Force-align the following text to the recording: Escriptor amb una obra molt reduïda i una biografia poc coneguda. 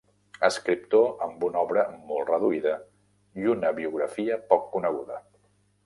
Escriptor 0.47 1.11
amb 1.25 1.45
una 1.49 1.61
obra 1.67 1.83
molt 2.09 2.31
reduïda 2.33 2.75
i 3.45 3.55
una 3.57 3.75
biografia 3.83 4.43
poc 4.53 4.71
coneguda. 4.77 5.25